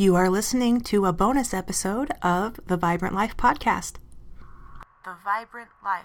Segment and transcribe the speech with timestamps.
[0.00, 3.94] You are listening to a bonus episode of the Vibrant Life podcast.
[5.04, 6.04] The Vibrant Life.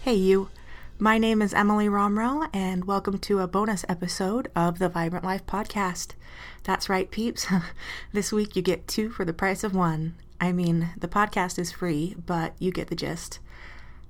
[0.00, 0.48] Hey, you.
[1.02, 5.46] My name is Emily Romrell, and welcome to a bonus episode of the Vibrant Life
[5.46, 6.08] podcast.
[6.64, 7.46] That's right, peeps.
[8.12, 10.14] this week you get two for the price of one.
[10.42, 13.38] I mean, the podcast is free, but you get the gist.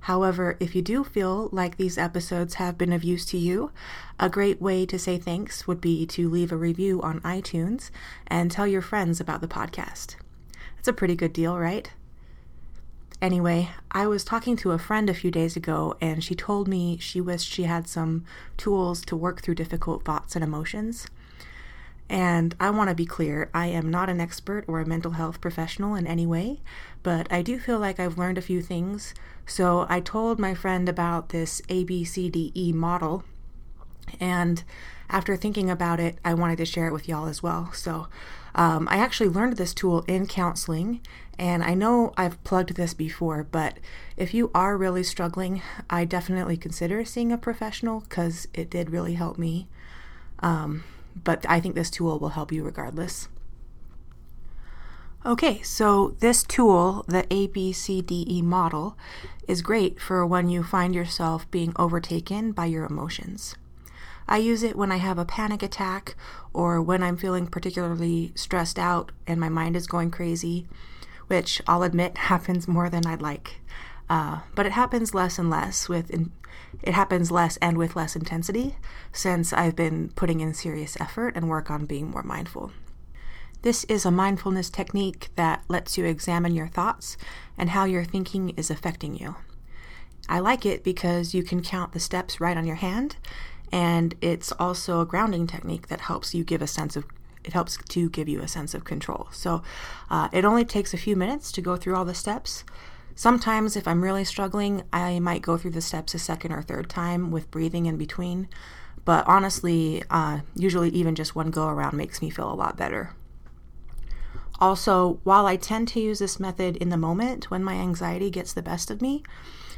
[0.01, 3.71] However, if you do feel like these episodes have been of use to you,
[4.19, 7.89] a great way to say thanks would be to leave a review on iTunes
[8.27, 10.17] and tell your friends about the podcast.
[10.77, 11.89] It's a pretty good deal, right?
[13.21, 16.97] Anyway, I was talking to a friend a few days ago, and she told me
[16.97, 18.25] she wished she had some
[18.57, 21.05] tools to work through difficult thoughts and emotions.
[22.09, 25.39] And I want to be clear I am not an expert or a mental health
[25.39, 26.61] professional in any way,
[27.03, 29.13] but I do feel like I've learned a few things.
[29.45, 33.23] So I told my friend about this ABCDE model,
[34.19, 34.63] and
[35.11, 37.71] after thinking about it, I wanted to share it with y'all as well.
[37.73, 38.07] So
[38.55, 41.01] um, I actually learned this tool in counseling,
[41.41, 43.79] and I know I've plugged this before, but
[44.15, 49.15] if you are really struggling, I definitely consider seeing a professional because it did really
[49.15, 49.67] help me.
[50.41, 50.83] Um,
[51.15, 53.27] but I think this tool will help you regardless.
[55.25, 58.95] Okay, so this tool, the ABCDE model,
[59.47, 63.55] is great for when you find yourself being overtaken by your emotions.
[64.27, 66.15] I use it when I have a panic attack
[66.53, 70.67] or when I'm feeling particularly stressed out and my mind is going crazy,
[71.31, 73.61] which I'll admit happens more than I'd like.
[74.09, 76.33] Uh, but it happens less and less with in,
[76.83, 78.75] it happens less and with less intensity
[79.13, 82.73] since I've been putting in serious effort and work on being more mindful.
[83.61, 87.15] This is a mindfulness technique that lets you examine your thoughts
[87.57, 89.37] and how your thinking is affecting you.
[90.27, 93.15] I like it because you can count the steps right on your hand,
[93.71, 97.05] and it's also a grounding technique that helps you give a sense of
[97.43, 99.27] it helps to give you a sense of control.
[99.31, 99.63] So
[100.09, 102.63] uh, it only takes a few minutes to go through all the steps.
[103.15, 106.89] Sometimes, if I'm really struggling, I might go through the steps a second or third
[106.89, 108.47] time with breathing in between.
[109.03, 113.15] But honestly, uh, usually even just one go around makes me feel a lot better.
[114.59, 118.53] Also, while I tend to use this method in the moment when my anxiety gets
[118.53, 119.23] the best of me,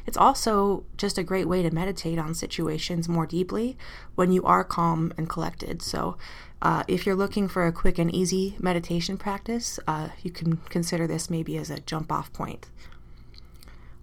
[0.05, 3.77] it's also just a great way to meditate on situations more deeply
[4.15, 5.81] when you are calm and collected.
[5.81, 6.17] So,
[6.61, 11.07] uh, if you're looking for a quick and easy meditation practice, uh, you can consider
[11.07, 12.67] this maybe as a jump off point.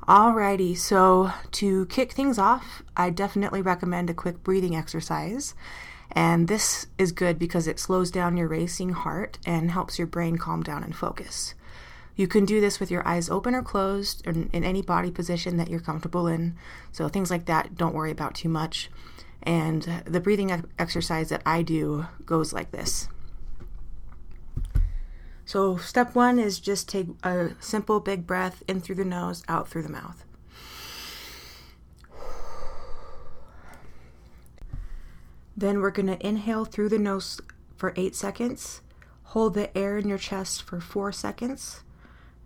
[0.06, 5.54] Alrighty, so to kick things off, I definitely recommend a quick breathing exercise.
[6.12, 10.36] And this is good because it slows down your racing heart and helps your brain
[10.36, 11.54] calm down and focus.
[12.20, 15.56] You can do this with your eyes open or closed or in any body position
[15.56, 16.54] that you're comfortable in.
[16.92, 18.90] So, things like that, don't worry about too much.
[19.42, 23.08] And the breathing exercise that I do goes like this.
[25.46, 29.66] So, step one is just take a simple big breath in through the nose, out
[29.70, 30.26] through the mouth.
[35.56, 37.40] Then we're going to inhale through the nose
[37.78, 38.82] for eight seconds,
[39.22, 41.82] hold the air in your chest for four seconds,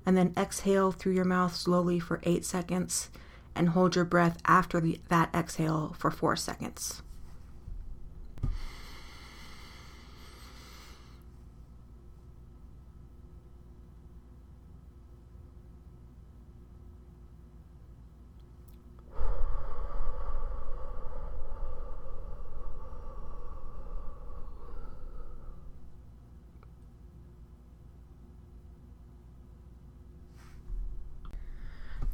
[0.06, 3.10] and then exhale through your mouth slowly for eight seconds,
[3.54, 7.03] and hold your breath after the, that exhale for four seconds.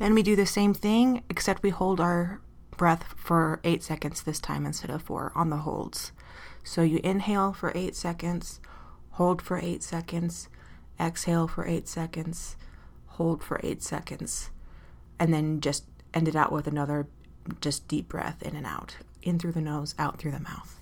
[0.00, 2.41] Then we do the same thing, except we hold our
[2.78, 6.12] breath for eight seconds this time instead of four on the holds.
[6.65, 8.61] So you inhale for eight seconds,
[9.11, 10.49] hold for eight seconds,
[10.99, 12.56] exhale for eight seconds,
[13.08, 14.49] hold for eight seconds,
[15.19, 17.06] and then just end it out with another
[17.61, 18.96] just deep breath in and out.
[19.20, 20.80] In through the nose, out through the mouth.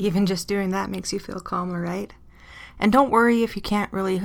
[0.00, 2.14] Even just doing that makes you feel calmer, right?
[2.78, 4.22] And don't worry if you can't really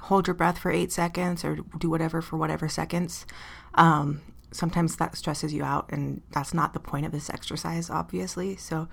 [0.00, 3.24] hold your breath for eight seconds or do whatever for whatever seconds.
[3.74, 4.20] Um,
[4.50, 8.56] sometimes that stresses you out, and that's not the point of this exercise, obviously.
[8.56, 8.88] So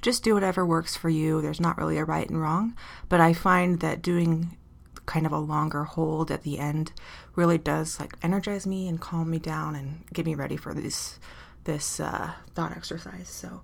[0.00, 1.42] just do whatever works for you.
[1.42, 2.74] There's not really a right and wrong,
[3.10, 4.56] but I find that doing
[5.04, 6.92] kind of a longer hold at the end
[7.34, 11.18] really does like energize me and calm me down and get me ready for this
[11.64, 13.28] this uh, thought exercise.
[13.28, 13.60] So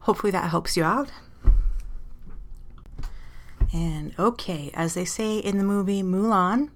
[0.00, 1.12] hopefully that helps you out.
[3.72, 6.70] And okay, as they say in the movie Mulan,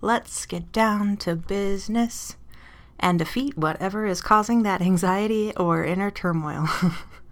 [0.00, 2.36] let's get down to business
[2.98, 6.68] and defeat whatever is causing that anxiety or inner turmoil.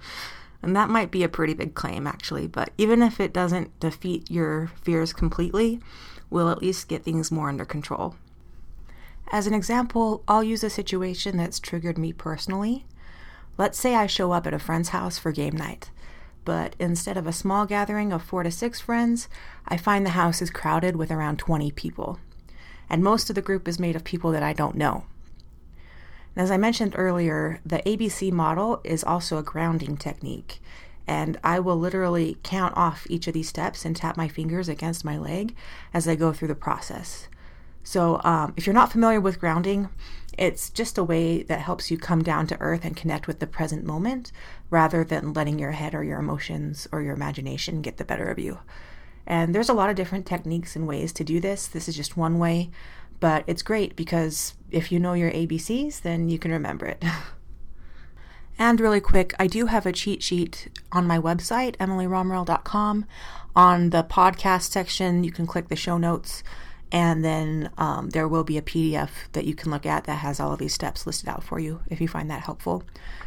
[0.62, 4.30] and that might be a pretty big claim, actually, but even if it doesn't defeat
[4.30, 5.80] your fears completely,
[6.30, 8.16] we'll at least get things more under control.
[9.30, 12.86] As an example, I'll use a situation that's triggered me personally.
[13.58, 15.90] Let's say I show up at a friend's house for game night,
[16.48, 19.28] but instead of a small gathering of four to six friends,
[19.66, 22.20] I find the house is crowded with around 20 people.
[22.88, 25.04] And most of the group is made of people that I don't know.
[26.34, 30.62] And as I mentioned earlier, the ABC model is also a grounding technique.
[31.06, 35.04] And I will literally count off each of these steps and tap my fingers against
[35.04, 35.54] my leg
[35.92, 37.28] as I go through the process.
[37.84, 39.90] So, um, if you're not familiar with grounding,
[40.38, 43.46] it's just a way that helps you come down to earth and connect with the
[43.46, 44.30] present moment
[44.70, 48.38] rather than letting your head or your emotions or your imagination get the better of
[48.38, 48.58] you.
[49.26, 51.66] And there's a lot of different techniques and ways to do this.
[51.66, 52.70] This is just one way,
[53.20, 57.04] but it's great because if you know your ABCs, then you can remember it.
[58.58, 63.06] and really quick, I do have a cheat sheet on my website, emilyromrell.com.
[63.54, 66.42] On the podcast section, you can click the show notes
[66.90, 70.40] and then um, there will be a PDF that you can look at that has
[70.40, 72.82] all of these steps listed out for you if you find that helpful.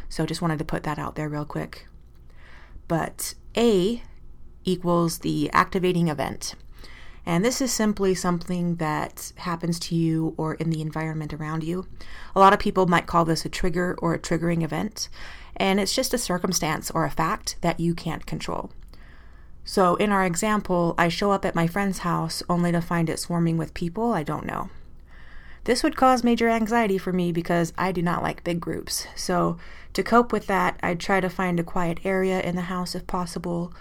[0.08, 1.86] So just wanted to put that out there real quick.
[2.88, 4.02] But A
[4.64, 6.54] equals the activating event.
[7.24, 11.86] And this is simply something that happens to you or in the environment around you.
[12.34, 15.08] A lot of people might call this a trigger or a triggering event,
[15.56, 18.72] and it's just a circumstance or a fact that you can't control.
[19.64, 23.18] So, in our example, I show up at my friend's house only to find it
[23.18, 24.70] swarming with people I don't know.
[25.64, 29.06] This would cause major anxiety for me because I do not like big groups.
[29.14, 29.58] So,
[29.92, 33.06] to cope with that, I'd try to find a quiet area in the house if
[33.06, 33.72] possible.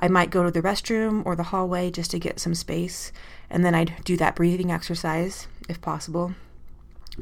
[0.00, 3.12] I might go to the restroom or the hallway just to get some space,
[3.48, 6.34] and then I'd do that breathing exercise if possible.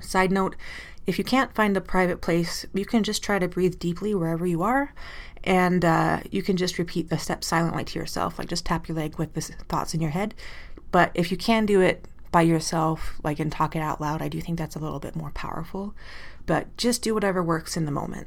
[0.01, 0.57] Side note
[1.07, 4.47] if you can't find a private place, you can just try to breathe deeply wherever
[4.47, 4.93] you are
[5.47, 8.97] and uh, you can just repeat the steps silently to yourself like just tap your
[8.97, 10.35] leg with the thoughts in your head.
[10.91, 14.29] But if you can do it by yourself like and talk it out loud i
[14.29, 15.95] do think that's a little bit more powerful.
[16.45, 18.27] But just do whatever works in the moment.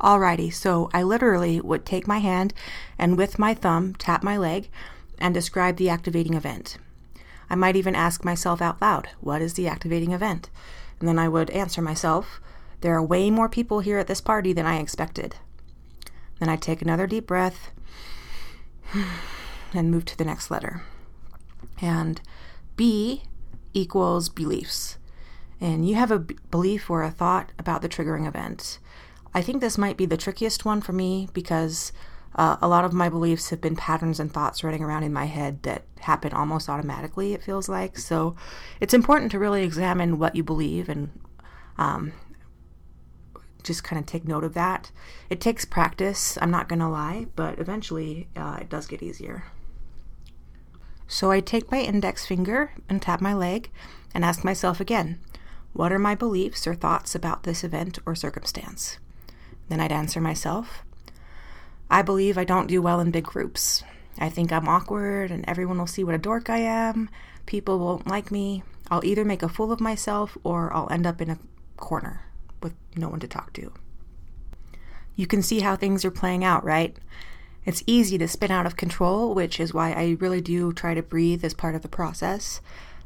[0.00, 2.54] Alrighty so i literally would take my hand
[2.96, 4.70] and with my thumb tap my leg
[5.18, 6.78] and describe the activating event.
[7.50, 10.50] I might even ask myself out loud what is the activating event?
[11.00, 12.40] And then i would answer myself
[12.80, 15.34] there are way more people here at this party than I expected.
[16.38, 17.70] Then I take another deep breath
[19.74, 20.82] and move to the next letter.
[21.80, 22.20] And
[22.76, 23.22] B
[23.74, 24.98] equals beliefs.
[25.60, 28.78] And you have a belief or a thought about the triggering event.
[29.34, 31.92] I think this might be the trickiest one for me because
[32.36, 35.24] uh, a lot of my beliefs have been patterns and thoughts running around in my
[35.24, 37.98] head that happen almost automatically, it feels like.
[37.98, 38.36] So
[38.80, 41.10] it's important to really examine what you believe and
[41.76, 42.12] um,
[43.68, 44.90] just kind of take note of that.
[45.30, 49.44] It takes practice, I'm not going to lie, but eventually uh, it does get easier.
[51.06, 53.70] So I take my index finger and tap my leg
[54.12, 55.20] and ask myself again,
[55.72, 58.98] what are my beliefs or thoughts about this event or circumstance?
[59.68, 60.82] Then I'd answer myself,
[61.90, 63.84] I believe I don't do well in big groups.
[64.18, 67.08] I think I'm awkward and everyone will see what a dork I am.
[67.46, 68.62] People won't like me.
[68.90, 71.38] I'll either make a fool of myself or I'll end up in a
[71.76, 72.22] corner
[72.62, 73.72] with no one to talk to.
[75.16, 76.96] You can see how things are playing out, right?
[77.64, 81.02] It's easy to spin out of control, which is why I really do try to
[81.02, 82.60] breathe as part of the process.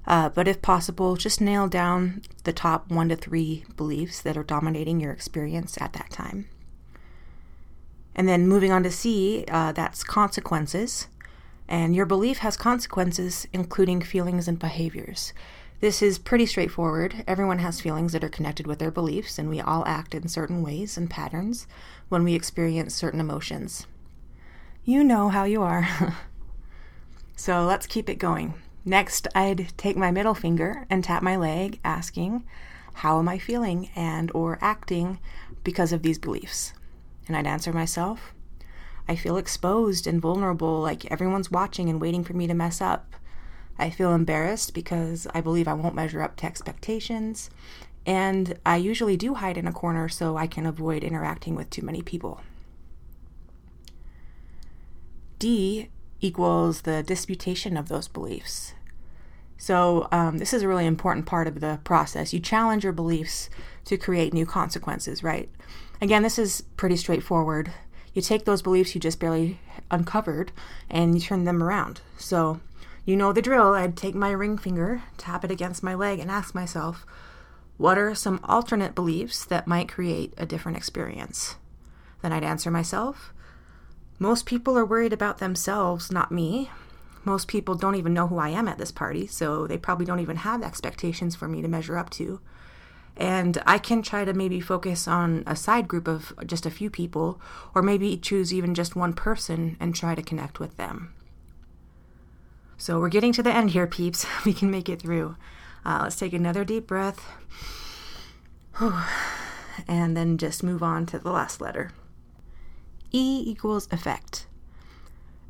[0.07, 4.43] Uh, but if possible, just nail down the top one to three beliefs that are
[4.43, 6.49] dominating your experience at that time.
[8.15, 11.09] And then moving on to C, uh, that's consequences.
[11.69, 15.33] And your belief has consequences, including feelings and behaviors.
[15.83, 17.25] This is pretty straightforward.
[17.27, 20.63] Everyone has feelings that are connected with their beliefs, and we all act in certain
[20.63, 21.67] ways and patterns
[22.09, 23.89] when we experience certain emotions.
[24.85, 25.89] You know how you are.
[27.37, 28.55] so let's keep it going.
[28.85, 32.45] Next, I'd take my middle finger and tap my leg, asking,
[32.95, 35.19] How am I feeling and or acting
[35.65, 36.75] because of these beliefs?
[37.27, 38.33] And I'd answer myself,
[39.09, 43.17] I feel exposed and vulnerable, like everyone's watching and waiting for me to mess up.
[43.83, 47.51] I feel embarrassed because I believe I won't measure up to expectations.
[48.07, 51.83] And I usually do hide in a corner so I can avoid interacting with too
[51.83, 52.41] many people.
[55.41, 55.89] D
[56.21, 58.75] equals the disputation of those beliefs.
[59.59, 62.33] So, um, this is a really important part of the process.
[62.33, 63.51] You challenge your beliefs
[63.87, 65.49] to create new consequences, right?
[66.01, 67.73] Again, this is pretty straightforward.
[68.15, 69.59] You take those beliefs you just barely
[69.91, 70.53] uncovered
[70.89, 72.01] and you turn them around.
[72.17, 72.61] So,
[73.05, 73.75] you know the drill.
[73.75, 77.05] I'd take my ring finger, tap it against my leg, and ask myself,
[77.77, 81.57] what are some alternate beliefs that might create a different experience?
[82.21, 83.33] Then I'd answer myself,
[84.19, 86.71] most people are worried about themselves, not me.
[87.25, 90.21] Most people don't even know who I am at this party, so they probably don't
[90.21, 92.41] even have expectations for me to measure up to.
[93.17, 96.89] And I can try to maybe focus on a side group of just a few
[96.89, 97.41] people,
[97.75, 101.13] or maybe choose even just one person and try to connect with them.
[102.83, 104.27] So we're getting to the end here, peeps.
[104.45, 105.37] We can make it through.
[105.87, 107.25] Uh, let's take another deep breath.
[109.87, 111.93] And then just move on to the last letter.
[113.13, 114.47] E equals effect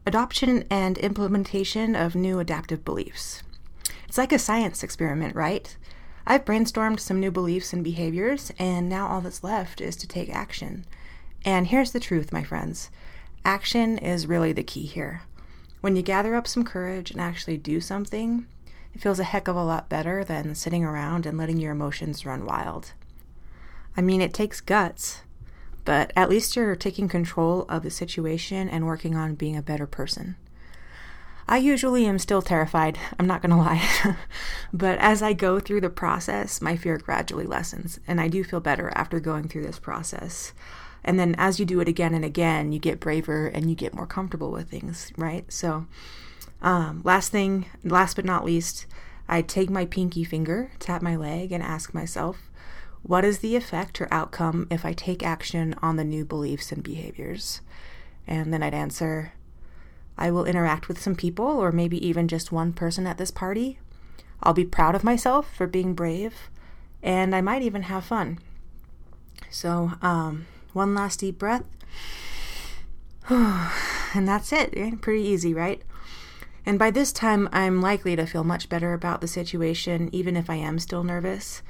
[0.04, 3.42] adoption and implementation of new adaptive beliefs.
[4.06, 5.74] It's like a science experiment, right?
[6.26, 10.28] I've brainstormed some new beliefs and behaviors, and now all that's left is to take
[10.28, 10.84] action.
[11.46, 12.90] And here's the truth, my friends
[13.42, 15.22] action is really the key here.
[15.82, 18.46] When you gather up some courage and actually do something,
[18.94, 22.24] it feels a heck of a lot better than sitting around and letting your emotions
[22.24, 22.92] run wild.
[23.96, 25.22] I mean, it takes guts,
[25.84, 29.88] but at least you're taking control of the situation and working on being a better
[29.88, 30.36] person.
[31.48, 33.84] I usually am still terrified, I'm not gonna lie.
[34.72, 38.60] but as I go through the process, my fear gradually lessens, and I do feel
[38.60, 40.52] better after going through this process.
[41.04, 43.94] And then as you do it again and again, you get braver and you get
[43.94, 45.50] more comfortable with things, right?
[45.52, 45.86] So,
[46.60, 48.86] um, last thing, last but not least,
[49.28, 52.50] I take my pinky finger, tap my leg, and ask myself,
[53.02, 56.82] what is the effect or outcome if I take action on the new beliefs and
[56.82, 57.60] behaviors?
[58.26, 59.32] And then I'd answer,
[60.16, 63.78] I will interact with some people, or maybe even just one person at this party.
[64.40, 66.48] I'll be proud of myself for being brave,
[67.02, 68.38] and I might even have fun.
[69.50, 71.64] So, um, one last deep breath.
[73.28, 75.00] and that's it.
[75.00, 75.82] Pretty easy, right?
[76.64, 80.48] And by this time, I'm likely to feel much better about the situation, even if
[80.48, 81.62] I am still nervous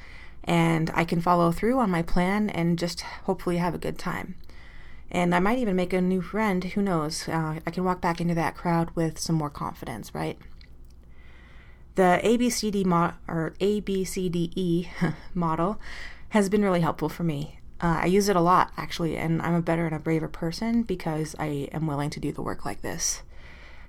[0.45, 4.35] and I can follow through on my plan and just hopefully have a good time.
[5.11, 6.65] And I might even make a new friend.
[6.65, 7.29] Who knows?
[7.29, 10.39] Uh, I can walk back into that crowd with some more confidence, right?
[11.95, 14.89] The ABCD mo- or ABCDE
[15.35, 15.79] model
[16.31, 17.59] has been really helpful for me.
[17.83, 20.85] Uh, I use it a lot, actually, and I'm a better and a braver person
[20.85, 23.23] because I am willing to do the work like this.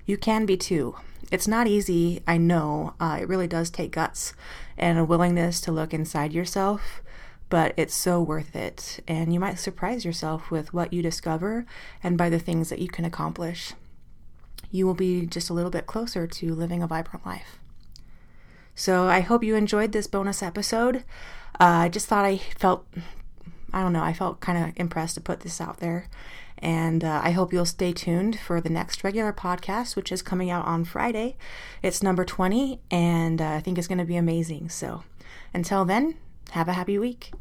[0.04, 0.96] You can be too.
[1.30, 2.94] It's not easy, I know.
[2.98, 4.34] Uh, it really does take guts
[4.76, 7.02] and a willingness to look inside yourself,
[7.48, 9.00] but it's so worth it.
[9.06, 11.64] And you might surprise yourself with what you discover
[12.02, 13.74] and by the things that you can accomplish.
[14.70, 17.58] You will be just a little bit closer to living a vibrant life.
[18.74, 21.04] So I hope you enjoyed this bonus episode.
[21.60, 22.84] Uh, I just thought I felt,
[23.74, 26.08] I don't know, I felt kind of impressed to put this out there.
[26.58, 30.50] And uh, I hope you'll stay tuned for the next regular podcast, which is coming
[30.50, 31.36] out on Friday.
[31.82, 34.68] It's number 20, and uh, I think it's going to be amazing.
[34.68, 35.02] So
[35.52, 36.14] until then,
[36.52, 37.32] have a happy week.